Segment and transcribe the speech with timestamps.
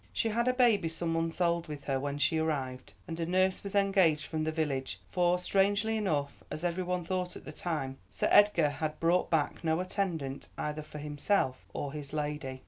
[0.11, 3.63] She had a baby some months old with her when she arrived, and a nurse
[3.63, 7.99] was engaged from the village, for strangely enough, as every one thought at the time,
[8.09, 12.59] Sir Edgar had brought back no attendant either for himself or his lady.